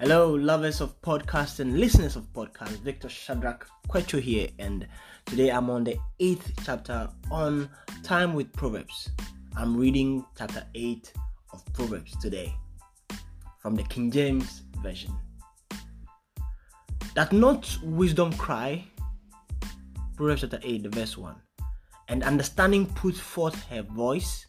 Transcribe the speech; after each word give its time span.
Hello, 0.00 0.32
lovers 0.32 0.80
of 0.80 1.02
podcasts 1.02 1.58
and 1.58 1.80
listeners 1.80 2.14
of 2.14 2.32
podcasts. 2.32 2.78
Victor 2.84 3.08
Shadrach 3.08 3.66
Kwecho 3.88 4.20
here, 4.20 4.46
and 4.60 4.86
today 5.26 5.50
I'm 5.50 5.68
on 5.70 5.82
the 5.82 5.98
eighth 6.20 6.52
chapter 6.64 7.10
on 7.32 7.68
time 8.04 8.32
with 8.32 8.52
Proverbs. 8.52 9.10
I'm 9.56 9.76
reading 9.76 10.24
chapter 10.38 10.64
8 10.76 11.12
of 11.52 11.64
Proverbs 11.72 12.16
today 12.18 12.54
from 13.58 13.74
the 13.74 13.82
King 13.82 14.12
James 14.12 14.62
Version. 14.84 15.12
That 17.16 17.32
not 17.32 17.76
wisdom 17.82 18.32
cry, 18.34 18.84
Proverbs 20.14 20.42
chapter 20.42 20.60
8, 20.62 20.84
the 20.84 20.90
verse 20.90 21.18
1, 21.18 21.34
and 22.06 22.22
understanding 22.22 22.86
put 22.86 23.16
forth 23.16 23.60
her 23.64 23.82
voice. 23.82 24.46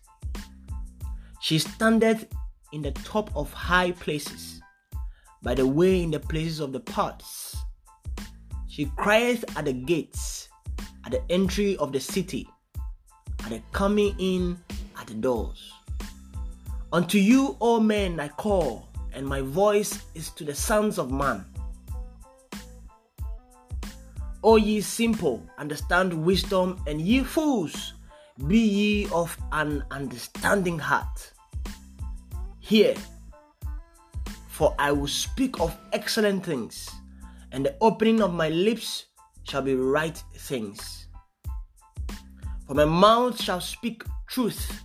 She 1.42 1.58
standeth 1.58 2.28
in 2.72 2.84
the 2.84 2.92
top 2.92 3.36
of 3.36 3.52
high 3.52 3.94
places 3.94 4.62
by 5.42 5.56
the 5.56 5.66
way 5.66 6.04
in 6.04 6.12
the 6.12 6.20
places 6.20 6.60
of 6.60 6.72
the 6.72 6.80
paths. 6.80 7.56
She 8.68 8.86
crieth 8.98 9.44
at 9.58 9.66
the 9.66 9.74
gates, 9.74 10.50
at 11.06 11.12
the 11.12 11.22
entry 11.30 11.78
of 11.78 11.92
the 11.92 12.00
city, 12.00 12.48
at 13.44 13.50
the 13.50 13.62
coming 13.72 14.16
in 14.20 14.58
at 15.00 15.08
the 15.08 15.16
doors. 15.16 15.74
Unto 16.92 17.18
you, 17.18 17.56
O 17.62 17.80
men, 17.80 18.20
I 18.20 18.30
call, 18.30 18.90
and 19.14 19.26
my 19.26 19.42
voice 19.42 20.06
is 20.16 20.30
to 20.32 20.44
the 20.44 20.56
sons 20.56 20.98
of 20.98 21.12
man. 21.12 21.46
O 24.44 24.56
ye 24.56 24.82
simple, 24.82 25.44
understand 25.58 26.14
wisdom, 26.14 26.82
and 26.88 27.02
ye 27.02 27.24
fools, 27.24 27.94
be 28.48 28.60
ye 28.60 29.10
of 29.12 29.38
an 29.52 29.84
understanding 29.92 30.80
heart. 30.80 31.34
Hear, 32.60 32.96
for 34.60 34.76
I 34.78 34.92
will 34.92 35.08
speak 35.08 35.62
of 35.62 35.72
excellent 35.94 36.44
things, 36.46 36.90
and 37.54 37.66
the 37.66 37.78
opening 37.80 38.22
of 38.22 38.34
my 38.34 38.50
lips 38.50 39.06
shall 39.44 39.62
be 39.62 39.74
right 39.74 40.22
things. 40.36 41.08
For 42.68 42.74
my 42.74 42.84
mouth 42.84 43.42
shall 43.42 43.62
speak 43.62 44.04
truth, 44.28 44.84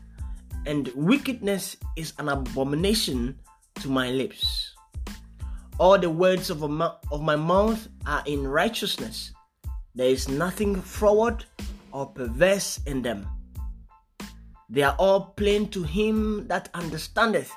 and 0.65 0.93
wickedness 0.95 1.77
is 1.97 2.13
an 2.21 2.29
abomination 2.29 3.41
to 3.81 3.89
my 3.89 4.13
lips. 4.13 4.77
All 5.81 5.99
the 5.99 6.09
words 6.09 6.51
of, 6.51 6.61
my 6.61 7.35
mouth 7.35 7.89
are 8.07 8.23
in 8.27 8.47
righteousness. 8.47 9.33
There 9.97 10.07
is 10.07 10.29
nothing 10.29 10.77
forward 10.77 11.47
or 11.91 12.07
perverse 12.07 12.79
in 12.87 13.03
them. 13.03 13.27
They 14.71 14.85
are 14.85 14.95
all 15.01 15.35
plain 15.37 15.67
to 15.71 15.83
him 15.83 16.47
that 16.47 16.71
understandeth 16.75 17.51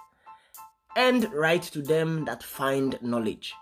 and 0.97 1.31
right 1.31 1.61
to 1.61 1.81
them 1.83 2.25
that 2.25 2.41
find 2.41 2.99
knowledge. 3.03 3.53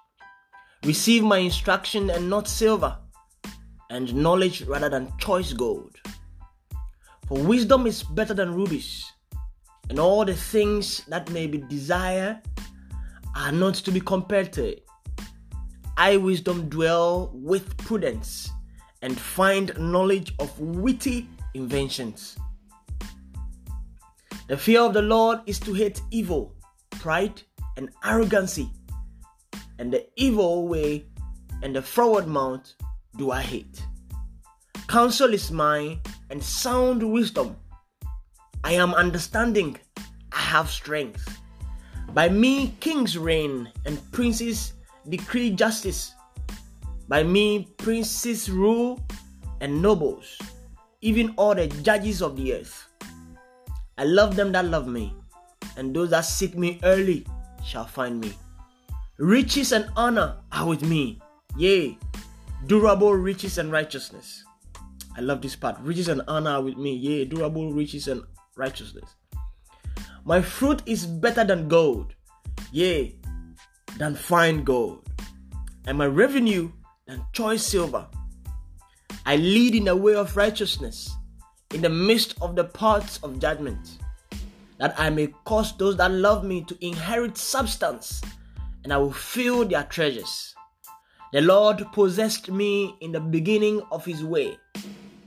Receive 0.85 1.21
my 1.21 1.39
instruction 1.39 2.09
and 2.09 2.29
not 2.29 2.47
silver, 2.47 2.97
and 3.89 4.15
knowledge 4.15 4.61
rather 4.61 4.87
than 4.87 5.11
choice 5.17 5.51
gold. 5.51 5.97
For 7.27 7.37
wisdom 7.37 7.87
is 7.87 8.03
better 8.03 8.33
than 8.33 8.55
rubies, 8.55 9.03
and 9.89 9.99
all 9.99 10.23
the 10.23 10.33
things 10.33 11.03
that 11.09 11.29
may 11.29 11.45
be 11.45 11.57
desired 11.57 12.39
are 13.35 13.51
not 13.51 13.75
to 13.75 13.91
be 13.91 13.99
compared 13.99 14.53
to 14.53 14.69
it. 14.69 14.85
I, 15.97 16.15
wisdom, 16.15 16.69
dwell 16.69 17.31
with 17.33 17.75
prudence 17.77 18.49
and 19.01 19.19
find 19.19 19.77
knowledge 19.77 20.33
of 20.39 20.57
witty 20.57 21.27
inventions. 21.53 22.37
The 24.47 24.55
fear 24.55 24.81
of 24.81 24.93
the 24.93 25.01
Lord 25.01 25.39
is 25.45 25.59
to 25.61 25.73
hate 25.73 26.01
evil 26.11 26.55
pride 27.05 27.39
and 27.77 27.91
arrogancy, 28.03 28.67
and 29.77 29.93
the 29.93 30.07
evil 30.15 30.67
way 30.67 31.05
and 31.61 31.75
the 31.75 31.81
forward 31.81 32.25
mouth 32.25 32.73
do 33.15 33.29
I 33.29 33.43
hate. 33.43 33.85
Counsel 34.87 35.31
is 35.31 35.51
mine 35.51 35.99
and 36.31 36.43
sound 36.43 37.03
wisdom. 37.03 37.57
I 38.63 38.71
am 38.71 38.95
understanding, 38.95 39.77
I 40.31 40.39
have 40.39 40.67
strength. 40.71 41.29
By 42.11 42.27
me, 42.27 42.73
kings 42.79 43.19
reign 43.19 43.69
and 43.85 44.01
princes 44.11 44.73
decree 45.07 45.51
justice. 45.51 46.15
By 47.07 47.21
me, 47.21 47.69
princes 47.77 48.49
rule 48.49 48.99
and 49.61 49.79
nobles, 49.79 50.41
even 51.01 51.35
all 51.37 51.53
the 51.53 51.67
judges 51.67 52.23
of 52.23 52.35
the 52.35 52.55
earth. 52.55 52.89
I 53.95 54.05
love 54.05 54.35
them 54.35 54.51
that 54.53 54.65
love 54.65 54.87
me 54.87 55.13
and 55.77 55.95
those 55.95 56.09
that 56.11 56.21
seek 56.21 56.55
me 56.57 56.79
early 56.83 57.25
shall 57.63 57.85
find 57.85 58.19
me. 58.19 58.33
Riches 59.17 59.71
and 59.71 59.89
honor 59.95 60.37
are 60.51 60.67
with 60.67 60.83
me, 60.83 61.21
yea, 61.57 61.97
durable 62.67 63.13
riches 63.13 63.57
and 63.57 63.71
righteousness. 63.71 64.43
I 65.17 65.21
love 65.21 65.41
this 65.41 65.55
part. 65.55 65.79
Riches 65.79 66.09
and 66.09 66.21
honor 66.27 66.51
are 66.51 66.61
with 66.61 66.77
me, 66.77 66.93
yea, 66.93 67.25
durable 67.25 67.71
riches 67.71 68.07
and 68.07 68.23
righteousness. 68.57 69.15
My 70.25 70.41
fruit 70.41 70.81
is 70.85 71.05
better 71.05 71.43
than 71.43 71.67
gold, 71.67 72.13
yea, 72.71 73.15
than 73.97 74.15
fine 74.15 74.63
gold, 74.63 75.07
and 75.87 75.97
my 75.97 76.07
revenue 76.07 76.71
than 77.05 77.23
choice 77.31 77.63
silver. 77.63 78.07
I 79.25 79.37
lead 79.37 79.75
in 79.75 79.85
the 79.85 79.95
way 79.95 80.15
of 80.15 80.35
righteousness, 80.35 81.15
in 81.73 81.81
the 81.81 81.89
midst 81.89 82.35
of 82.41 82.55
the 82.55 82.65
paths 82.65 83.19
of 83.23 83.39
judgment 83.39 83.99
that 84.77 84.93
I 84.99 85.09
may 85.09 85.27
cause 85.45 85.75
those 85.77 85.97
that 85.97 86.11
love 86.11 86.43
me 86.43 86.63
to 86.65 86.85
inherit 86.85 87.37
substance, 87.37 88.21
and 88.83 88.91
I 88.91 88.97
will 88.97 89.13
fill 89.13 89.65
their 89.65 89.83
treasures. 89.83 90.53
The 91.31 91.41
Lord 91.41 91.85
possessed 91.93 92.49
me 92.49 92.95
in 93.01 93.11
the 93.11 93.19
beginning 93.19 93.81
of 93.91 94.05
his 94.05 94.23
way, 94.23 94.57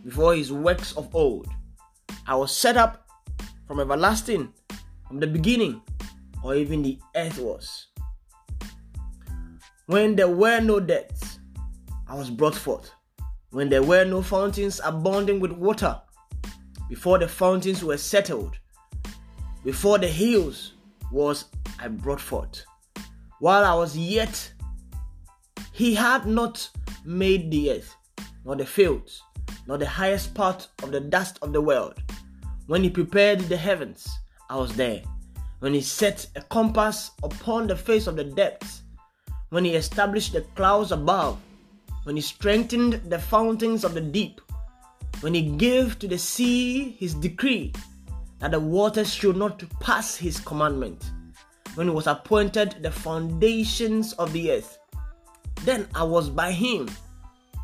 before 0.04 0.34
his 0.34 0.52
works 0.52 0.96
of 0.96 1.14
old. 1.14 1.48
I 2.26 2.34
was 2.36 2.56
set 2.56 2.76
up 2.76 3.06
from 3.66 3.80
everlasting, 3.80 4.52
from 5.06 5.20
the 5.20 5.26
beginning, 5.26 5.82
or 6.42 6.54
even 6.54 6.82
the 6.82 6.98
earth 7.16 7.38
was. 7.38 7.88
When 9.86 10.16
there 10.16 10.28
were 10.28 10.60
no 10.60 10.80
depths, 10.80 11.38
I 12.06 12.14
was 12.14 12.30
brought 12.30 12.54
forth. 12.54 12.90
When 13.50 13.70
there 13.70 13.82
were 13.82 14.04
no 14.04 14.20
fountains 14.20 14.80
abounding 14.84 15.40
with 15.40 15.52
water, 15.52 16.00
before 16.88 17.18
the 17.18 17.28
fountains 17.28 17.82
were 17.82 17.96
settled, 17.96 18.58
before 19.64 19.98
the 19.98 20.08
hills 20.08 20.74
was 21.10 21.46
I 21.78 21.88
brought 21.88 22.20
forth. 22.20 22.64
While 23.40 23.64
I 23.64 23.74
was 23.74 23.96
yet, 23.96 24.52
he 25.72 25.94
had 25.94 26.26
not 26.26 26.68
made 27.04 27.50
the 27.50 27.72
earth, 27.72 27.94
nor 28.44 28.56
the 28.56 28.66
fields, 28.66 29.22
nor 29.66 29.78
the 29.78 29.86
highest 29.86 30.34
part 30.34 30.68
of 30.82 30.90
the 30.90 31.00
dust 31.00 31.38
of 31.42 31.52
the 31.52 31.60
world. 31.60 31.94
When 32.66 32.82
he 32.82 32.90
prepared 32.90 33.40
the 33.40 33.56
heavens, 33.56 34.08
I 34.50 34.56
was 34.56 34.74
there. 34.74 35.02
When 35.60 35.74
he 35.74 35.80
set 35.80 36.26
a 36.36 36.42
compass 36.42 37.10
upon 37.22 37.66
the 37.66 37.76
face 37.76 38.06
of 38.06 38.16
the 38.16 38.24
depths, 38.24 38.82
when 39.50 39.64
he 39.64 39.74
established 39.74 40.32
the 40.32 40.42
clouds 40.54 40.92
above, 40.92 41.38
when 42.04 42.16
he 42.16 42.22
strengthened 42.22 42.94
the 43.08 43.18
fountains 43.18 43.84
of 43.84 43.94
the 43.94 44.00
deep, 44.00 44.40
when 45.20 45.34
he 45.34 45.42
gave 45.42 45.98
to 45.98 46.08
the 46.08 46.18
sea 46.18 46.90
his 46.98 47.14
decree 47.14 47.72
that 48.38 48.52
the 48.52 48.60
waters 48.60 49.12
should 49.12 49.36
not 49.36 49.62
pass 49.80 50.16
his 50.16 50.38
commandment 50.40 51.10
when 51.74 51.88
he 51.88 51.92
was 51.92 52.06
appointed 52.06 52.76
the 52.82 52.90
foundations 52.90 54.12
of 54.14 54.32
the 54.32 54.52
earth. 54.52 54.78
Then 55.64 55.88
I 55.94 56.04
was 56.04 56.30
by 56.30 56.52
him, 56.52 56.88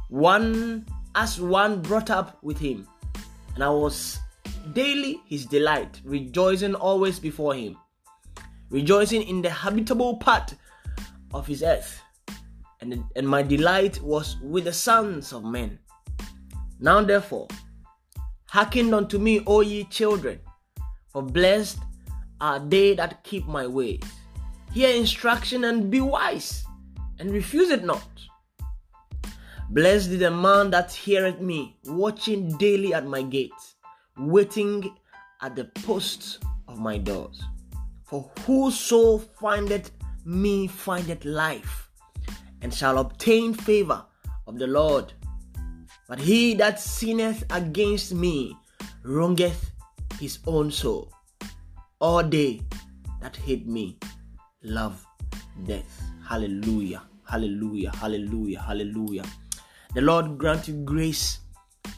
one 0.09 0.87
as 1.15 1.41
one 1.41 1.81
brought 1.81 2.11
up 2.11 2.39
with 2.43 2.59
him, 2.59 2.89
and 3.55 3.62
I 3.62 3.71
was 3.71 4.19
daily 4.73 5.21
his 5.27 5.47
delight, 5.47 6.00
rejoicing 6.05 6.75
always 6.75 7.19
before 7.19 7.55
him, 7.55 7.77
rejoicing 8.70 9.23
in 9.23 9.43
the 9.43 9.50
habitable 9.50 10.17
part 10.17 10.55
of 11.32 11.47
his 11.47 11.62
earth. 11.62 12.00
And, 12.81 13.05
and 13.17 13.29
my 13.29 13.43
delight 13.43 14.03
was 14.03 14.37
with 14.43 14.65
the 14.65 14.73
sons 14.73 15.32
of 15.32 15.44
men. 15.44 15.79
Now 16.81 17.00
therefore, 17.03 17.49
hearken 18.47 18.93
unto 18.93 19.19
me, 19.19 19.43
O 19.47 19.61
ye 19.61 19.85
children 19.85 20.41
for 21.14 21.22
blessed 21.22 21.78
are 22.40 22.58
they 22.58 22.93
that 22.94 23.22
keep 23.22 23.46
my 23.46 23.69
ways. 23.69 24.02
Hear 24.72 24.90
instruction 24.90 25.62
and 25.62 25.88
be 25.88 26.00
wise, 26.00 26.64
and 27.20 27.31
refuse 27.31 27.70
it 27.70 27.84
not. 27.84 28.02
Blessed 29.70 30.11
is 30.11 30.19
the 30.19 30.32
man 30.32 30.70
that 30.70 30.93
heareth 30.93 31.40
me, 31.40 31.76
watching 31.84 32.58
daily 32.58 32.93
at 32.93 33.06
my 33.06 33.22
gates, 33.22 33.76
waiting 34.19 34.93
at 35.40 35.55
the 35.55 35.66
posts 35.87 36.40
of 36.66 36.81
my 36.81 36.99
doors. 36.99 37.40
For 38.02 38.28
whoso 38.40 39.19
findeth 39.19 39.93
me 40.25 40.67
findeth 40.67 41.25
life, 41.25 41.88
and 42.60 42.75
shall 42.75 42.99
obtain 42.99 43.55
favor 43.55 44.05
of 44.49 44.58
the 44.58 44.67
Lord. 44.67 45.12
But 46.08 46.19
he 46.19 46.55
that 46.55 46.81
sinneth 46.81 47.44
against 47.50 48.12
me 48.12 48.56
wrongeth 49.05 49.70
his 50.19 50.38
own 50.46 50.70
soul. 50.70 51.12
All 52.00 52.22
they 52.22 52.61
that 53.20 53.37
hate 53.37 53.66
me 53.66 53.99
love 54.62 55.05
death. 55.66 56.02
Hallelujah. 56.26 57.02
Hallelujah. 57.25 57.93
Hallelujah. 57.96 58.61
Hallelujah. 58.61 59.25
The 59.94 60.00
Lord 60.00 60.38
grant 60.38 60.69
you 60.69 60.75
grace 60.84 61.38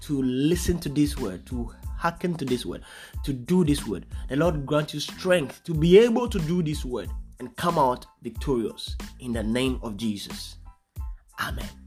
to 0.02 0.22
listen 0.22 0.78
to 0.80 0.88
this 0.88 1.16
word, 1.16 1.46
to 1.46 1.72
hearken 1.96 2.34
to 2.34 2.44
this 2.44 2.66
word, 2.66 2.82
to 3.24 3.32
do 3.32 3.64
this 3.64 3.86
word. 3.86 4.06
The 4.28 4.36
Lord 4.36 4.66
grant 4.66 4.94
you 4.94 5.00
strength 5.00 5.64
to 5.64 5.74
be 5.74 5.98
able 5.98 6.28
to 6.28 6.38
do 6.40 6.62
this 6.62 6.84
word 6.84 7.10
and 7.38 7.54
come 7.56 7.78
out 7.78 8.06
victorious 8.22 8.96
in 9.20 9.32
the 9.32 9.42
name 9.42 9.80
of 9.82 9.96
Jesus. 9.96 10.56
Amen. 11.40 11.85